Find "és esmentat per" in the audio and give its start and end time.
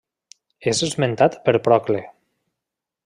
0.71-1.55